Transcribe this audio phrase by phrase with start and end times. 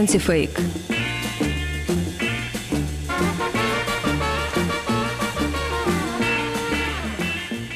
[0.00, 0.50] антифейк.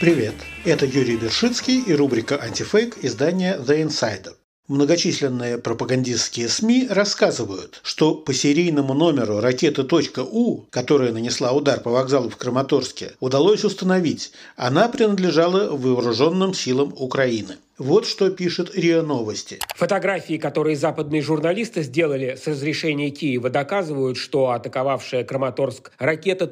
[0.00, 0.34] Привет,
[0.64, 4.32] это Юрий Бершицкий и рубрика «Антифейк» издания «The Insider».
[4.68, 9.86] Многочисленные пропагандистские СМИ рассказывают, что по серийному номеру ракеты
[10.32, 17.56] .У, которая нанесла удар по вокзалу в Краматорске, удалось установить, она принадлежала вооруженным силам Украины.
[17.78, 19.58] Вот что пишет РИА Новости.
[19.74, 26.48] Фотографии, которые западные журналисты сделали с разрешения Киева, доказывают, что атаковавшая Краматорск ракета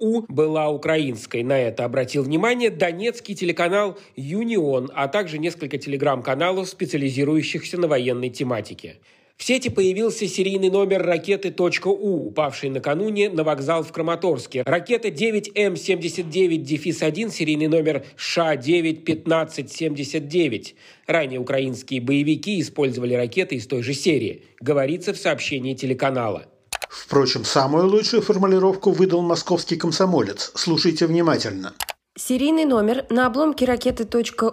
[0.00, 1.42] .У была украинской.
[1.42, 8.96] На это обратил внимание донецкий телеканал «Юнион», а также несколько телеграм-каналов, специализирующихся на военной тематике.
[9.36, 14.62] В сети появился серийный номер ракеты «У», упавшей накануне на вокзал в Краматорске.
[14.64, 20.74] Ракета 9М79-1, серийный номер ША-9-1579.
[21.06, 26.46] Ранее украинские боевики использовали ракеты из той же серии, говорится в сообщении телеканала.
[26.88, 30.50] Впрочем, самую лучшую формулировку выдал московский комсомолец.
[30.54, 31.74] Слушайте внимательно.
[32.18, 34.08] Серийный номер на обломке ракеты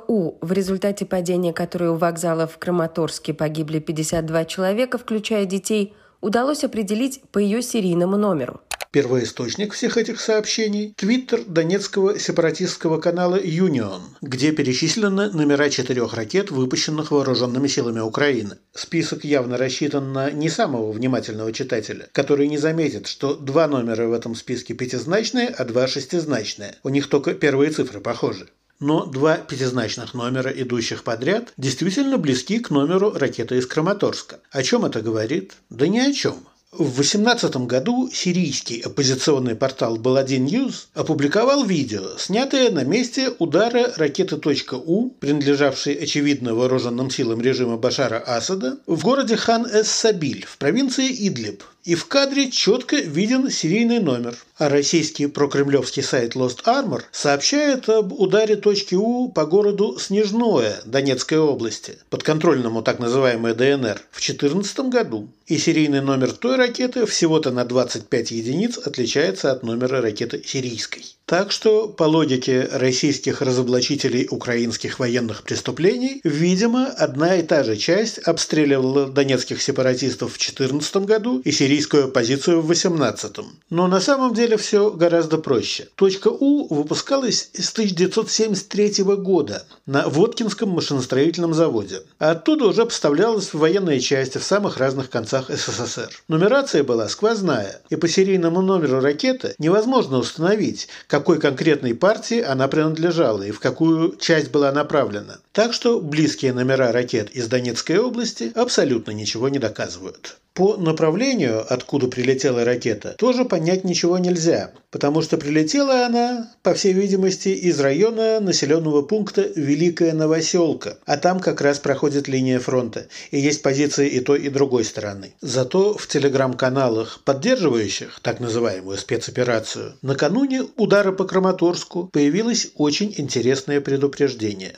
[0.09, 6.66] .У, в результате падения которой у вокзала в Краматорске погибли 52 человека, включая детей, удалось
[6.66, 8.59] определить по ее серийному номеру.
[8.92, 17.11] Первоисточник всех этих сообщений– твиттер донецкого сепаратистского канала «Юнион», где перечислены номера четырех ракет, выпущенных
[17.11, 18.58] вооруженными силами Украины.
[18.73, 24.14] Список явно рассчитан на не самого внимательного читателя, который не заметит, что два номера в
[24.14, 26.76] этом списке пятизначные, а два шестизначные.
[26.84, 28.48] У них только первые цифры похожи.
[28.80, 34.39] Но два пятизначных номера, идущих подряд, действительно близки к номеру ракеты из Краматорска.
[34.52, 35.54] О чем это говорит?
[35.70, 36.45] Да ни о чем.
[36.76, 44.42] В 2018 году сирийский оппозиционный портал Баладин Ньюз опубликовал видео, снятое на месте удара ракеты
[44.74, 51.95] .У, принадлежавшей очевидно вооруженным силам режима Башара Асада, в городе Хан-эс-Сабиль в провинции Идлиб, и
[51.95, 54.38] в кадре четко виден серийный номер.
[54.58, 61.39] А российский прокремлевский сайт Lost Armor сообщает об ударе точки У по городу Снежное Донецкой
[61.39, 65.27] области, подконтрольному так называемой ДНР, в 2014 году.
[65.48, 71.04] И серийный номер той ракеты всего-то на 25 единиц отличается от номера ракеты сирийской.
[71.26, 78.17] Так что, по логике российских разоблачителей украинских военных преступлений, видимо, одна и та же часть
[78.20, 83.38] обстреливала донецких сепаратистов в 2014 году и сирийскую оппозицию в 2018.
[83.70, 85.88] Но на самом деле все гораздо проще.
[85.95, 92.02] Точка У выпускалась с 1973 года на Воткинском машиностроительном заводе.
[92.20, 96.10] А оттуда уже поставлялась в военные части в самых разных концах СССР.
[96.28, 103.44] Нумерация была сквозная, и по серийному номеру ракеты невозможно установить, какой конкретной партии она принадлежала
[103.44, 105.38] и в какую часть была направлена.
[105.53, 110.39] Так что близкие номера ракет из Донецкой области абсолютно ничего не доказывают.
[110.55, 116.93] По направлению, откуда прилетела ракета, тоже понять ничего нельзя, потому что прилетела она, по всей
[116.93, 123.39] видимости, из района населенного пункта Великая Новоселка, а там как раз проходит линия фронта, и
[123.39, 125.33] есть позиции и той, и другой стороны.
[125.41, 134.75] Зато в телеграм-каналах, поддерживающих так называемую спецоперацию, накануне удара по Краматорску появилось очень интересное предупреждение.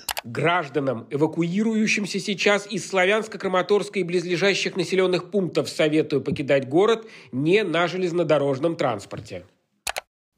[0.65, 8.75] Гражданам, эвакуирующимся сейчас из Славянска-Краматорска и близлежащих населенных пунктов советую покидать город не на железнодорожном
[8.75, 9.45] транспорте.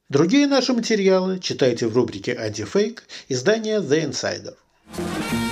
[0.09, 5.47] Другие наши материалы читайте в рубрике «Антифейк» издания «The Insider».